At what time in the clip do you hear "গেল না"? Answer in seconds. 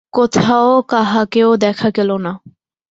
1.95-2.31